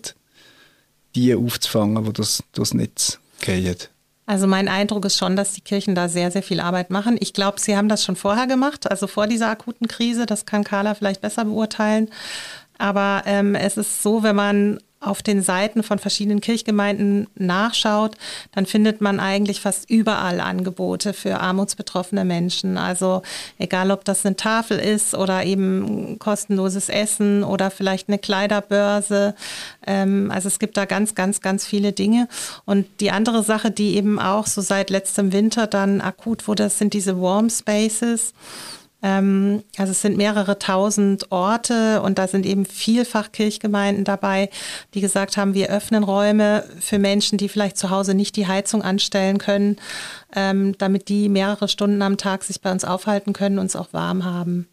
[1.14, 3.76] die aufzufangen, die das, das Netz gehen.
[4.26, 7.16] Also mein Eindruck ist schon, dass die Kirchen da sehr, sehr viel Arbeit machen.
[7.18, 10.24] Ich glaube, sie haben das schon vorher gemacht, also vor dieser akuten Krise.
[10.24, 12.10] Das kann Carla vielleicht besser beurteilen.
[12.78, 18.16] Aber ähm, es ist so, wenn man auf den Seiten von verschiedenen Kirchgemeinden nachschaut,
[18.52, 22.76] dann findet man eigentlich fast überall Angebote für armutsbetroffene Menschen.
[22.76, 23.22] Also
[23.58, 29.34] egal, ob das eine Tafel ist oder eben kostenloses Essen oder vielleicht eine Kleiderbörse.
[29.86, 32.28] Ähm, also es gibt da ganz, ganz, ganz viele Dinge.
[32.66, 36.92] Und die andere Sache, die eben auch so seit letztem Winter dann akut wurde, sind
[36.92, 38.34] diese Warm Spaces.
[39.02, 44.50] Ähm, also es sind mehrere tausend Orte und da sind eben vielfach Kirchgemeinden dabei,
[44.94, 48.82] die gesagt haben, wir öffnen Räume für Menschen, die vielleicht zu Hause nicht die Heizung
[48.82, 49.76] anstellen können,
[50.34, 53.92] ähm, damit die mehrere Stunden am Tag sich bei uns aufhalten können und es auch
[53.92, 54.68] warm haben.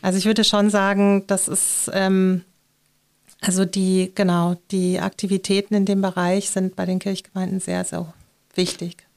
[0.00, 2.44] Also ich würde schon sagen, das ist ähm,
[3.40, 8.12] also die, genau, die Aktivitäten in dem Bereich sind bei den Kirchgemeinden sehr, sehr
[8.54, 9.07] wichtig.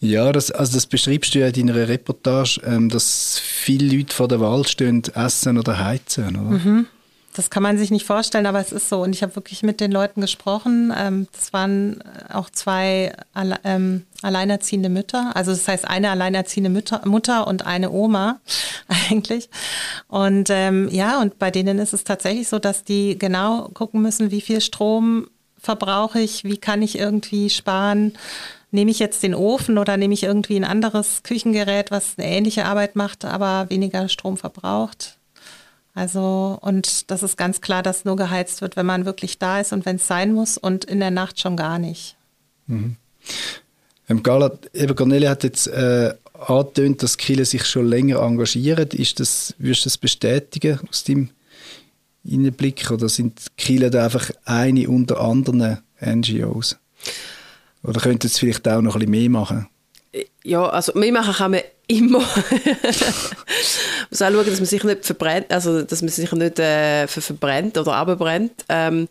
[0.00, 4.28] Ja, das, also das beschreibst du ja in deiner Reportage, ähm, dass viele Leute vor
[4.28, 6.58] der Wahl stehen, essen oder heizen, oder?
[6.58, 6.86] Mhm.
[7.34, 9.02] Das kann man sich nicht vorstellen, aber es ist so.
[9.02, 10.92] Und ich habe wirklich mit den Leuten gesprochen.
[10.96, 15.30] Ähm, das waren auch zwei alle, ähm, alleinerziehende Mütter.
[15.34, 18.40] Also das heißt eine alleinerziehende Mütter, Mutter und eine Oma
[19.10, 19.48] eigentlich.
[20.08, 24.32] Und ähm, ja, und bei denen ist es tatsächlich so, dass die genau gucken müssen,
[24.32, 28.14] wie viel Strom verbrauche ich, wie kann ich irgendwie sparen
[28.70, 32.64] nehme ich jetzt den Ofen oder nehme ich irgendwie ein anderes Küchengerät, was eine ähnliche
[32.64, 35.18] Arbeit macht, aber weniger Strom verbraucht.
[35.94, 39.72] Also, und das ist ganz klar, dass nur geheizt wird, wenn man wirklich da ist
[39.72, 42.16] und wenn es sein muss und in der Nacht schon gar nicht.
[42.66, 42.96] Mhm.
[44.08, 44.22] Ähm,
[44.72, 48.88] eben Cornelia hat jetzt äh, angetönt, dass Kiel sich schon länger engagieren.
[48.90, 51.30] Ist das, würdest du das bestätigen aus deinem
[52.24, 56.76] Innenblick oder sind Kiel da einfach eine unter anderen NGOs?
[57.82, 59.68] Oder könnte es vielleicht auch noch ein bisschen mehr machen?
[60.42, 62.18] Ja, also mehr machen kann man immer.
[62.18, 62.26] man
[64.10, 67.78] muss auch schauen, dass man sich nicht verbrennt, also dass man sich nicht äh, verbrennt
[67.78, 68.64] oder abbrennt.
[68.68, 69.08] Ähm,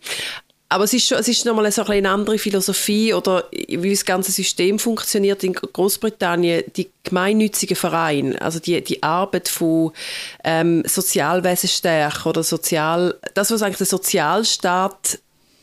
[0.71, 4.31] aber es ist, schon, es ist nochmal so eine andere Philosophie oder wie das ganze
[4.31, 6.63] System funktioniert in Großbritannien.
[6.75, 9.91] Die gemeinnützigen Vereine, also die, die Arbeit von
[10.43, 15.17] ähm, Sozialwesen stärken oder Sozial, das, was eigentlich der Sozialstaat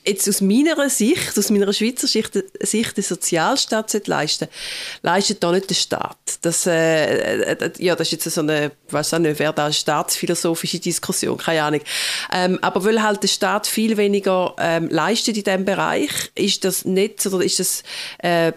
[0.06, 4.48] jetzt aus meiner Sicht, aus meiner Schweizer Sicht, Sicht der Sozialstaat leisten
[5.02, 6.16] leistet da nicht der Staat.
[6.42, 9.64] Das, äh, äh, ja, das ist jetzt so eine, ich weiß auch nicht, wer da
[9.64, 11.80] eine staatsphilosophische Diskussion, keine Ahnung.
[12.32, 16.84] Ähm, aber weil halt der Staat viel weniger ähm, leistet in diesem Bereich, ist das
[16.84, 17.82] nicht, oder ist das,
[18.18, 18.52] äh,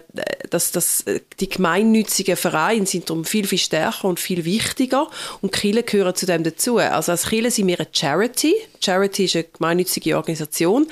[0.50, 1.04] dass, dass
[1.38, 5.08] die gemeinnützigen Vereine sind darum viel, viel stärker und viel wichtiger
[5.40, 6.78] und Kirchen gehören zu dem dazu.
[6.78, 8.54] Also als Kirche sind wir eine Charity.
[8.82, 10.86] Charity ist eine gemeinnützige Organisation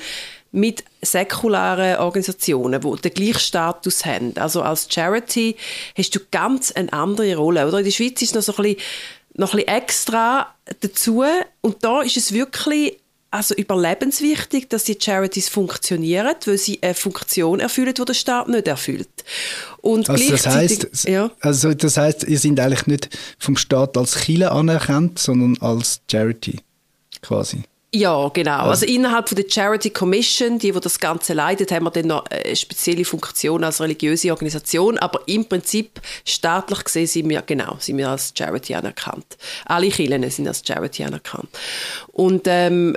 [0.51, 4.35] mit säkularen Organisationen, die den gleichen Status haben.
[4.37, 5.55] Also als Charity
[5.95, 7.67] hast du ganz eine andere Rolle.
[7.67, 8.77] Oder in der Schweiz ist noch so ein bisschen,
[9.35, 11.23] noch ein bisschen extra dazu
[11.61, 12.97] und da ist es wirklich
[13.31, 18.67] also überlebenswichtig, dass die Charities funktionieren, weil sie eine Funktion erfüllen, die der Staat nicht
[18.67, 19.09] erfüllt.
[19.81, 21.29] Und also das heißt, ja.
[21.39, 26.59] also das heißt, ihr seid eigentlich nicht vom Staat als Chile anerkannt, sondern als Charity
[27.21, 27.63] quasi.
[27.91, 28.67] Ja, genau.
[28.69, 32.25] Also, innerhalb von der Charity Commission, die, wo das Ganze leitet, haben wir dann noch
[32.27, 34.99] eine spezielle Funktion als religiöse Organisation.
[34.99, 39.37] Aber im Prinzip staatlich gesehen sind wir genau, sind wir als Charity anerkannt.
[39.65, 41.49] Alle Kirchen sind als Charity anerkannt.
[42.11, 42.95] Und ähm,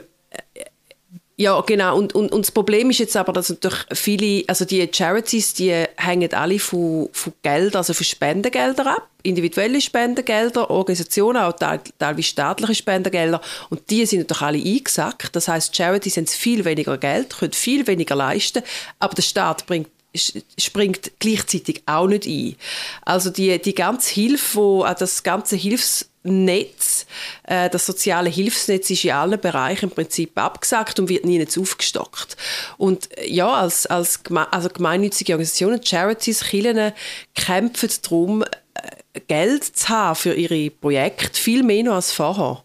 [1.37, 1.97] ja, genau.
[1.97, 5.73] Und, und, und das Problem ist jetzt aber, dass natürlich viele, also die Charities, die
[5.97, 9.09] hängen alle von, von Geld, also von Spendengeldern ab.
[9.23, 13.40] Individuelle Spendengelder, Organisationen, auch teilweise staatliche Spendengelder.
[13.71, 15.35] Und die sind natürlich alle eingesackt.
[15.35, 18.62] Das heißt, Charities haben viel weniger Geld, können viel weniger leisten,
[18.99, 22.57] aber der Staat bringt springt gleichzeitig auch nicht ein.
[23.03, 27.07] Also die, die ganze Hilfe, wo, das ganze Hilfs Netz,
[27.45, 32.37] äh, das soziale Hilfsnetz ist in allen Bereichen im Prinzip abgesagt und wird nie aufgestockt.
[32.79, 36.93] Und äh, ja, als, als also gemeinnützige Organisationen, Charities, Kirchen
[37.35, 42.63] kämpfen darum, äh, Geld zu haben für ihre Projekte, viel mehr noch als vorher.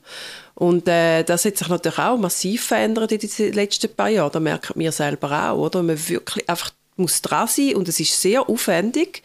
[0.54, 4.32] Und äh, das hat sich natürlich auch massiv verändert in den letzten paar Jahren.
[4.32, 5.84] Da merken wir selber auch, oder?
[5.84, 9.22] Man wirklich einfach muss dran sein und es ist sehr aufwendig,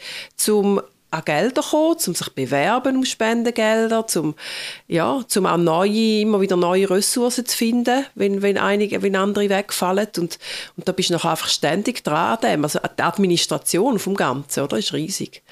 [0.48, 0.80] um
[1.12, 4.34] an Gelder kommen, um sich bewerben um Spendengelder, um,
[4.88, 9.48] ja, um auch neue, immer wieder neue Ressourcen zu finden, wenn, wenn, einige, wenn andere
[9.50, 10.08] wegfallen.
[10.16, 10.38] Und,
[10.76, 12.64] und da bist du noch einfach ständig dran an dem.
[12.64, 15.42] Also die Administration vom Ganzen, oder, ist riesig.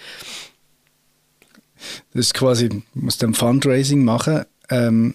[2.13, 4.45] Das ist quasi, du musst dann Fundraising machen.
[4.71, 5.15] Ähm,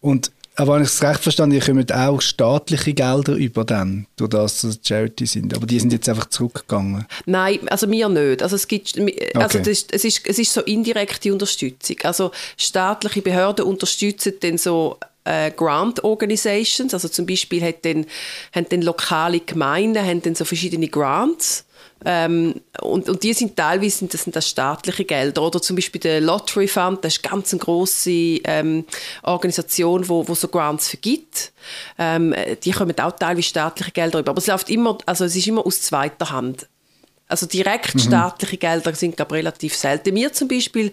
[0.00, 4.30] und aber wenn ich es recht verstanden habe, kommen auch staatliche Gelder über dann, durch
[4.30, 5.56] das, dass Charity sind.
[5.56, 7.06] Aber die sind jetzt einfach zurückgegangen.
[7.24, 8.42] Nein, also wir nicht.
[8.42, 9.62] Also es gibt, also okay.
[9.64, 11.96] das, es, ist, es ist so indirekte Unterstützung.
[12.02, 18.06] Also staatliche Behörden unterstützen dann so äh, Grant Organizations, also zum Beispiel hat dann,
[18.54, 21.64] haben dann lokale Gemeinden haben dann so verschiedene Grants
[22.04, 25.42] ähm, und, und die sind teilweise sind das, sind das staatliche Gelder.
[25.42, 28.84] Oder zum Beispiel der Lottery Fund, das ist eine ganz grosse ähm,
[29.22, 31.52] Organisation, wo, wo so Grants vergibt.
[31.98, 32.34] Ähm,
[32.64, 34.30] die kommen auch teilweise staatliche Gelder über.
[34.30, 36.66] Aber es läuft immer, also es ist immer aus zweiter Hand.
[37.30, 38.00] Also direkt mhm.
[38.00, 40.14] staatliche Gelder sind glaube relativ selten.
[40.14, 40.92] Wir zum Beispiel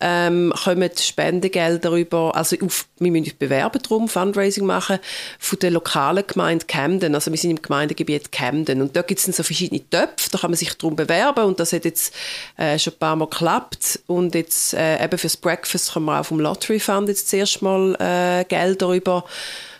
[0.00, 4.98] ähm, kommen Spendengelder über, also auf, wir müssen uns bewerben darum, Fundraising machen,
[5.38, 7.14] von der lokalen Gemeinde Camden.
[7.14, 10.50] Also wir sind im Gemeindegebiet Camden und da gibt es so verschiedene Töpfe, da kann
[10.50, 12.14] man sich darum bewerben und das hat jetzt
[12.56, 16.26] äh, schon ein paar Mal geklappt und jetzt äh, eben fürs Breakfast kommen wir auch
[16.26, 19.24] vom Lottery Fund jetzt zuerst mal äh, Gelder über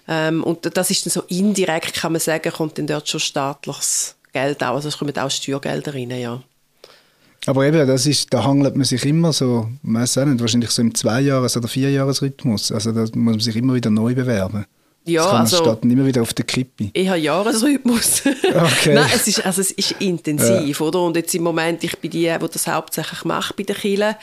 [0.09, 4.18] ähm, und das ist dann so indirekt, kann man sagen, kommt dann dort schon staatliches
[4.33, 6.43] Geld auch, also es kommen auch Steuergelder rein, ja.
[7.47, 10.71] Aber eben, das ist, da hangelt man sich immer so, ich weiß auch nicht, wahrscheinlich
[10.71, 12.73] so im Zweijahres- oder Vierjahresrhythmus.
[12.73, 14.67] Also da muss man sich immer wieder neu bewerben.
[15.09, 16.91] Ja, das kann also, steht immer wieder auf der Kippe.
[16.93, 18.23] Ich habe Jahresrhythmus.
[18.49, 18.95] Okay.
[18.95, 20.87] Nein, es ist, also es ist intensiv, ja.
[20.87, 21.03] oder?
[21.03, 24.15] Und jetzt im Moment, ich bin die, die das hauptsächlich macht bei den Kirchen.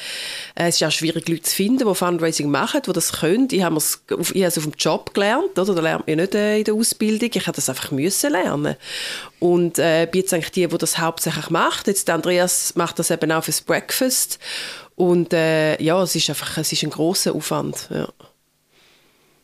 [0.55, 3.47] Äh, es ist auch schwierig, Leute zu finden, die Fundraising machen, die das können.
[3.51, 5.75] Ich habe es auf, ich habe es auf dem Job gelernt, oder?
[5.75, 7.29] Da lernt man nicht äh, in der Ausbildung.
[7.33, 8.75] Ich habe das einfach müssen lernen.
[9.39, 11.87] Und äh, bin jetzt eigentlich die, die das hauptsächlich macht.
[11.87, 14.39] Jetzt Andreas macht das eben auch fürs Breakfast.
[14.95, 17.89] Und äh, ja, es ist einfach, es ist ein großer Aufwand.
[17.91, 18.09] Ja.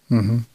[0.09, 0.45] Mhm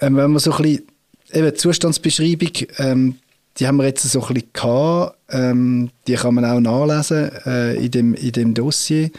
[0.00, 0.86] ähm, wenn man so ein bisschen,
[1.32, 3.18] eben Zustandsbeschreibung, ähm,
[3.58, 7.74] die haben wir jetzt so ein bisschen gehabt, ähm, die kann man auch nachlesen äh,
[7.74, 9.10] in, dem, in dem Dossier.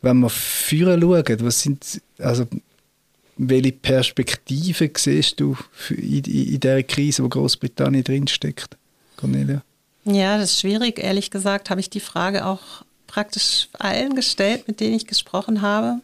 [0.00, 2.46] Wenn wir führen schauen, was sind, also
[3.36, 5.56] welche Perspektiven siehst du
[5.90, 8.76] in, in, in dieser Krise, wo Großbritannien drinsteckt,
[9.16, 9.62] Cornelia?
[10.04, 10.98] Ja, das ist schwierig.
[10.98, 16.00] Ehrlich gesagt habe ich die Frage auch praktisch allen gestellt, mit denen ich gesprochen habe.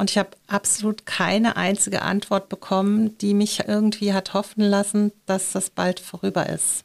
[0.00, 5.52] Und ich habe absolut keine einzige Antwort bekommen, die mich irgendwie hat hoffen lassen, dass
[5.52, 6.84] das bald vorüber ist.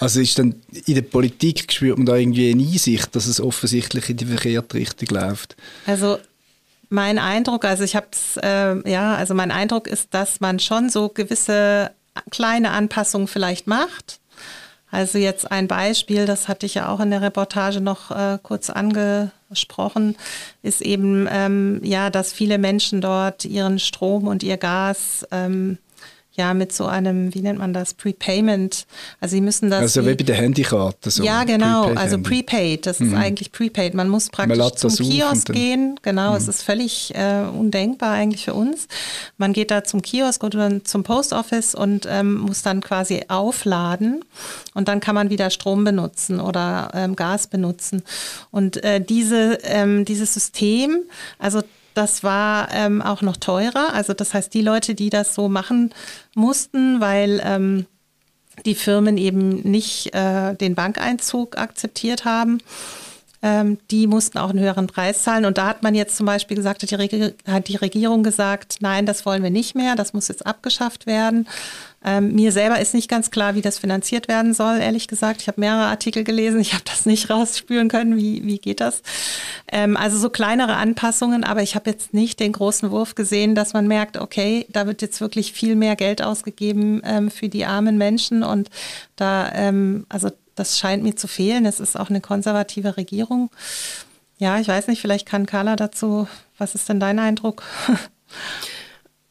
[0.00, 4.10] Also ist dann in der Politik spürt man da irgendwie eine Einsicht, dass es offensichtlich
[4.10, 5.56] in die verkehrte Richtung läuft?
[5.86, 6.18] Also
[6.88, 8.08] mein Eindruck, also ich habe
[8.42, 11.92] äh, ja, also mein Eindruck ist, dass man schon so gewisse
[12.32, 14.18] kleine Anpassungen vielleicht macht.
[14.90, 18.70] Also jetzt ein Beispiel, das hatte ich ja auch in der Reportage noch äh, kurz
[18.70, 20.16] angesprochen,
[20.62, 25.78] ist eben ähm, ja, dass viele Menschen dort ihren Strom und ihr Gas ähm,
[26.38, 28.86] ja mit so einem, wie nennt man das, Prepayment.
[29.20, 29.80] Also sie müssen das.
[29.80, 31.10] Also wie bei der Handykarte.
[31.10, 33.08] So ja, genau, Prepaid also Prepaid, das mhm.
[33.08, 33.94] ist eigentlich Prepaid.
[33.94, 36.36] Man muss praktisch Man zum Kiosk gehen, genau, mhm.
[36.36, 38.88] es ist völlig äh, undenkbar eigentlich für uns.
[39.36, 44.24] Man geht da zum Kiosk oder zum Post Office und ähm, muss dann quasi aufladen
[44.74, 48.02] und dann kann man wieder Strom benutzen oder ähm, Gas benutzen.
[48.50, 51.00] Und äh, diese, ähm, dieses System,
[51.38, 51.62] also
[51.98, 53.92] das war ähm, auch noch teurer.
[53.92, 55.92] Also das heißt, die Leute, die das so machen
[56.34, 57.86] mussten, weil ähm,
[58.64, 62.58] die Firmen eben nicht äh, den Bankeinzug akzeptiert haben,
[63.42, 65.44] ähm, die mussten auch einen höheren Preis zahlen.
[65.44, 68.78] Und da hat man jetzt zum Beispiel gesagt, hat die, Reg hat die Regierung gesagt,
[68.80, 71.46] nein, das wollen wir nicht mehr, das muss jetzt abgeschafft werden.
[72.04, 75.40] Ähm, mir selber ist nicht ganz klar, wie das finanziert werden soll, ehrlich gesagt.
[75.42, 79.02] Ich habe mehrere Artikel gelesen, ich habe das nicht rausspüren können, wie, wie geht das.
[79.70, 83.72] Ähm, also so kleinere Anpassungen, aber ich habe jetzt nicht den großen Wurf gesehen, dass
[83.72, 87.98] man merkt, okay, da wird jetzt wirklich viel mehr Geld ausgegeben ähm, für die armen
[87.98, 88.70] Menschen und
[89.16, 91.66] da, ähm, also das scheint mir zu fehlen.
[91.66, 93.50] Es ist auch eine konservative Regierung.
[94.38, 97.62] Ja, ich weiß nicht, vielleicht kann Carla dazu, was ist denn dein Eindruck?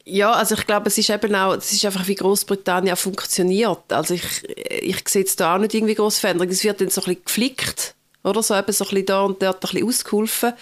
[0.09, 3.91] Ja, also ich glaube, es ist eben auch, es ist einfach, wie Großbritannien funktioniert.
[3.91, 6.53] Also ich, ich sehe jetzt da auch nicht irgendwie große Veränderungen.
[6.53, 7.95] Es wird dann so ein bisschen geflickt
[8.27, 10.53] oder so, eben so ein bisschen da und dort ein bisschen ausgeholfen.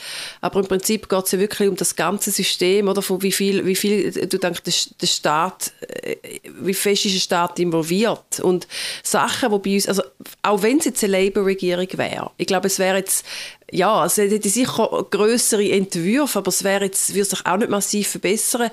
[0.42, 3.66] Aber im Prinzip geht es ja wirklich um das ganze System, oder, von wie viel,
[3.66, 4.62] wie viel du denkst,
[5.02, 6.16] der, Staat, äh,
[6.60, 8.68] wie fest ist der Staat involviert und
[9.04, 10.04] Sachen, die bei uns, also
[10.42, 13.26] auch wenn es jetzt eine Labour-Regierung wäre, ich glaube, es wäre jetzt
[13.72, 18.10] ja, es hätte sicher größere Entwürfe, aber es wäre jetzt, würde sich auch nicht massiv
[18.10, 18.70] verbessern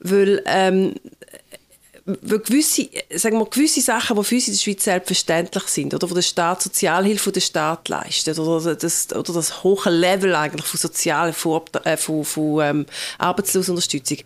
[0.00, 0.94] weil, ähm,
[2.06, 6.10] weil gewisse, sagen wir, gewisse Sachen, die für uns in der Schweiz selbstverständlich sind, oder
[6.10, 10.78] wo der Staat Sozialhilfe der Staat leistet, oder das, oder das hohe Level eigentlich von
[10.78, 12.86] Sozial, von, äh, von, von ähm,
[13.18, 14.18] Arbeitslosenunterstützung,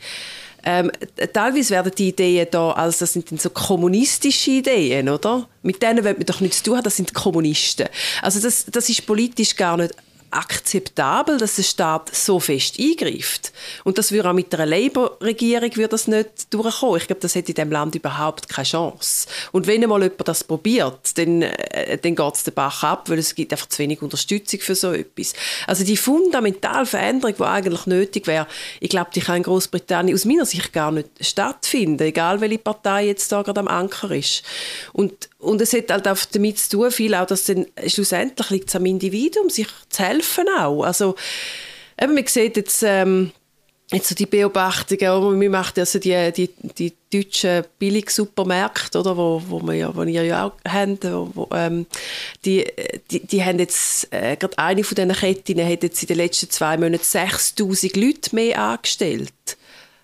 [0.64, 0.90] ähm,
[1.32, 5.48] teilweise werden die Ideen da, also das sind dann so kommunistische Ideen, oder?
[5.62, 7.88] Mit denen will man doch nichts zu tun haben, das sind Kommunisten.
[8.22, 9.94] Also das, das ist politisch gar nicht
[10.30, 13.52] akzeptabel, dass der Staat so fest eingreift.
[13.84, 17.00] Und das würde auch mit einer Labour-Regierung nicht durchkommen.
[17.00, 19.28] Ich glaube, das hätte in diesem Land überhaupt keine Chance.
[19.52, 23.18] Und wenn einmal jemand das probiert, dann, äh, dann geht es den Bach ab, weil
[23.18, 25.32] es gibt einfach zu wenig Unterstützung für so etwas.
[25.66, 28.46] Also die fundamentale Veränderung, die eigentlich nötig wäre,
[28.80, 33.06] ich glaube, die kann in Großbritannien aus meiner Sicht gar nicht stattfinden, egal welche Partei
[33.06, 34.42] jetzt da gerade am Anker ist.
[34.92, 38.68] Und und es hat halt auch damit zu tun, viel auch, dass dann schlussendlich liegt
[38.70, 40.17] es am Individuum, sich zu helfen
[40.58, 40.82] auch.
[40.82, 41.14] Also,
[42.00, 43.32] eben, man sieht jetzt, ähm,
[43.90, 49.60] jetzt so die Beobachtungen, wir machen also die, die, die deutschen Billigsupermärkte, oder, wo, wo,
[49.62, 51.86] wir ja, wo ihr ja auch habt, wo, ähm,
[52.44, 52.66] die,
[53.10, 56.50] die, die haben jetzt, äh, gerade eine von diesen Ketten hat jetzt in den letzten
[56.50, 59.32] zwei Monaten 6000 Leute mehr angestellt.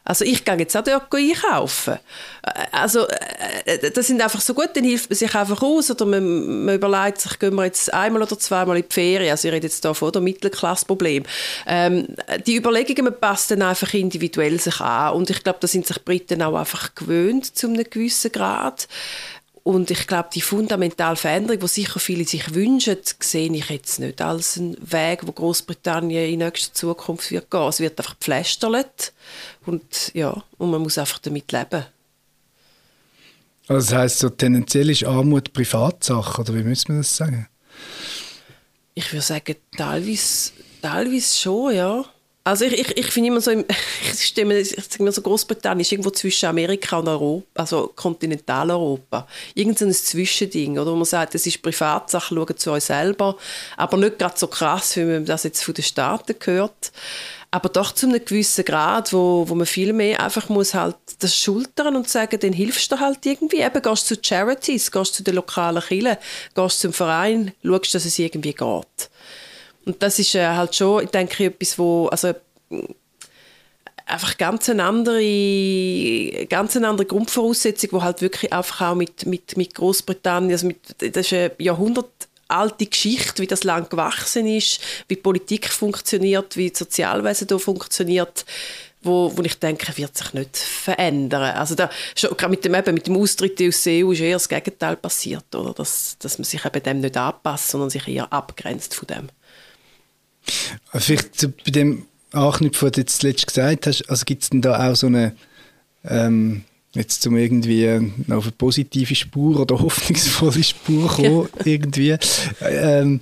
[0.05, 1.95] Also ich gehe jetzt auch dort einkaufen.
[2.43, 6.05] Äh, also äh, das sind einfach so gut, dann hilft man sich einfach aus oder
[6.05, 9.31] man, man überlegt sich, gehen wir jetzt einmal oder zweimal in die Ferien.
[9.31, 11.25] Also ich rede jetzt hier von dem Mittelklassproblem.
[11.67, 12.09] Ähm,
[12.47, 16.43] die Überlegungen passen dann einfach individuell sich an und ich glaube, da sind sich Briten
[16.43, 18.89] auch einfach gewöhnt zu einem gewissen Grad.
[19.65, 24.21] Und ich glaube, die fundamentale Veränderung, die sicher viele sich wünschen, sehe ich jetzt nicht
[24.21, 27.69] als einen Weg, wo Großbritannien in nächster Zukunft wird gehen.
[27.69, 29.15] Es wird einfach gepflästerlet
[29.65, 31.87] und ja, und man muss einfach damit leben.
[33.67, 37.49] Also das heisst, so tendenziell ist Armut Privatsache, oder wie müssen wir das sagen?
[38.95, 42.05] Ich würde sagen, teilweise, teilweise schon, ja.
[42.47, 43.65] Also ich, ich, ich finde immer so, im,
[44.13, 49.27] ich stimme, ich sage mir so, Großbritannien ist irgendwo zwischen Amerika und Europa, also Kontinentaleuropa.
[49.55, 50.93] Irgend so ein Zwischending, oder?
[50.93, 53.39] Wo man sagt, das ist Privatsache, schauen zu euch selber,
[53.79, 56.93] aber nicht gerade so krass, wie man das jetzt von den Staaten gehört.
[57.51, 61.37] Aber doch zu einem gewissen Grad, wo, wo man viel mehr einfach muss halt das
[61.39, 63.61] schultern und sagen, dann hilfst du halt irgendwie.
[63.61, 66.17] Eben gehst zu Charities, gehst zu den lokalen Kirchen,
[66.55, 69.11] gehst zum Verein, schaust, dass es irgendwie geht.
[69.85, 72.33] Und das ist äh, halt schon, ich denke, etwas, wo, also,
[74.07, 79.57] einfach ganz eine andere, ganz eine andere Grundvoraussetzung, wo halt wirklich einfach auch mit, mit,
[79.57, 85.17] mit Großbritannien, also mit, das ist eine jahrhundertalte Geschichte, wie das Land gewachsen ist, wie
[85.17, 88.45] Politik funktioniert, wie das Sozialwesen da funktioniert,
[89.03, 91.57] wo, wo ich denke, wird sich nicht verändern.
[91.57, 94.49] Also da, gerade mit dem, eben, mit dem Austritt aus der EU ist eher das
[94.49, 95.75] Gegenteil passiert, oder?
[95.75, 99.29] Dass, dass man sich eben dem nicht anpasst, sondern sich eher abgrenzt von dem.
[100.93, 104.91] Vielleicht bei dem Anknüpfen, was du jetzt zuletzt gesagt hast, also gibt es denn da
[104.91, 105.35] auch so eine,
[106.05, 107.89] ähm, jetzt zum irgendwie
[108.31, 112.17] auf eine positive Spur oder hoffnungsvolle Spur kommen, irgendwie.
[112.61, 113.21] Ähm,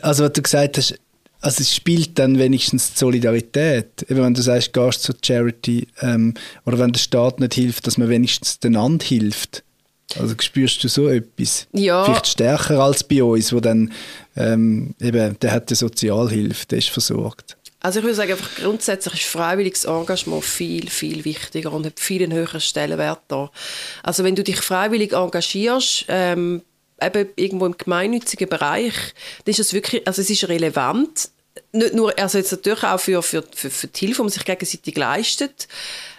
[0.00, 0.98] also was du gesagt hast,
[1.40, 4.02] also es spielt dann wenigstens die Solidarität.
[4.08, 7.98] Eben wenn du sagst, gehst zur Charity ähm, oder wenn der Staat nicht hilft, dass
[7.98, 9.62] man wenigstens einander hilft.
[10.18, 11.66] Also spürst du so etwas?
[11.72, 12.04] Ja.
[12.04, 13.92] Vielleicht stärker als bei uns, wo dann
[14.36, 17.56] ähm, eben, der hat die Sozialhilfe, der ist versorgt.
[17.80, 22.22] Also ich würde sagen, einfach grundsätzlich ist freiwilliges Engagement viel, viel wichtiger und hat viel
[22.22, 23.50] einen höheren Stellenwert da.
[24.02, 26.62] Also wenn du dich freiwillig engagierst, ähm,
[27.00, 28.94] eben irgendwo im gemeinnützigen Bereich,
[29.44, 31.30] dann ist es wirklich, also es ist relevant,
[31.72, 34.44] nicht nur, also jetzt natürlich auch für, für, für, für die Hilfe, die man sich
[34.44, 35.68] gegenseitig leistet,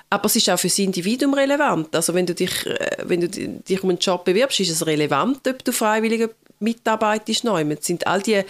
[0.10, 1.96] aber es ist auch für das Individuum relevant.
[1.96, 5.48] Also wenn du dich, äh, wenn du dich um einen Job bewirbst, ist es relevant,
[5.48, 7.46] ob du freiwillige mitarbeitest.
[7.46, 8.44] Es sind all die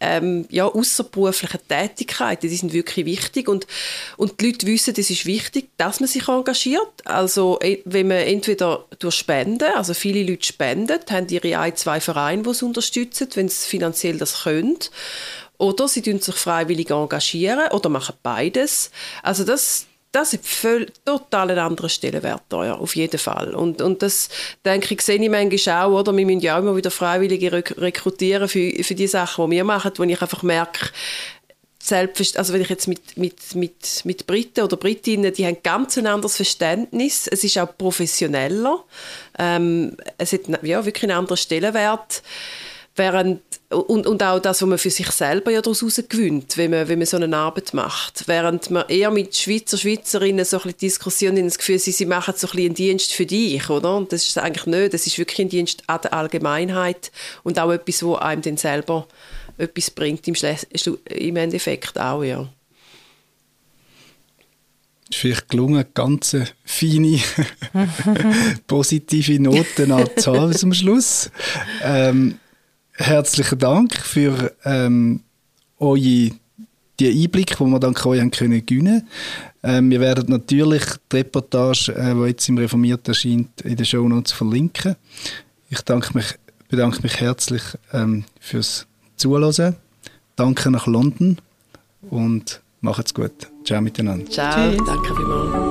[0.00, 3.66] ähm, ja, außerberuflichen Tätigkeiten, die sind wirklich wichtig und,
[4.16, 6.88] und die Leute wissen, es ist wichtig, dass man sich engagiert.
[7.04, 12.42] Also wenn man entweder durch Spenden, also viele Leute spenden, haben ihre ein, zwei Vereine,
[12.42, 14.78] die es unterstützen, wenn sie finanziell das können.
[15.58, 18.90] Oder sie sich freiwillig engagieren oder machen beides.
[19.22, 23.54] Also das, das ist voll, total ein anderer Stellenwert da, ja, auf jeden Fall.
[23.54, 24.28] Und, und das,
[24.64, 26.16] denke ich, sehe ich manchmal auch, oder?
[26.16, 29.92] Wir müssen ja auch immer wieder Freiwillige rekrutieren für, für die Sachen, die wir machen,
[29.96, 30.90] wo ich einfach merke,
[31.82, 35.96] selbst, also wenn ich jetzt mit, mit, mit, mit Briten oder Britinnen, die haben ganz
[35.96, 37.26] ein anderes Verständnis.
[37.26, 38.84] Es ist auch professioneller.
[39.38, 42.22] Ähm, es hat ja, wirklich einen anderen Stellenwert.
[42.96, 46.88] Während, und, und auch das, was man für sich selber ja daraus gewinnt, wenn man,
[46.88, 48.26] wenn man so eine Arbeit macht.
[48.26, 52.34] Während man eher mit Schweizer, Schweizerinnen so ein bisschen Diskussionen das Gefühl sie, sie machen
[52.36, 53.96] so ein einen Dienst für dich, oder?
[53.96, 54.92] Und das ist eigentlich nicht.
[54.92, 57.12] Das ist wirklich ein Dienst an der Allgemeinheit
[57.44, 59.06] und auch etwas, wo einem dann selber
[59.56, 60.34] etwas bringt, im,
[61.04, 62.48] im Endeffekt auch, ja.
[65.10, 67.20] Ist vielleicht gelungen, ganz feine,
[68.66, 71.30] positive Noten anzahlen zum Schluss.
[71.82, 72.38] Ähm,
[73.00, 75.20] herzlichen Dank für ähm,
[75.78, 76.30] eure
[77.00, 79.08] die Einblicke, die wir dann euch haben können gewinnen.
[79.62, 84.06] Ähm, wir werden natürlich die Reportage, äh, die jetzt im Reformiert erscheint, in den Show
[84.06, 84.96] Notes verlinken.
[85.70, 86.34] Ich danke mich,
[86.68, 88.86] bedanke mich herzlich ähm, fürs
[89.16, 89.76] Zuhören.
[90.36, 91.38] Danke nach London
[92.10, 93.32] und macht's gut.
[93.64, 94.30] Ciao miteinander.
[94.30, 94.86] Ciao, Tschüss.
[94.86, 95.69] danke vielmals.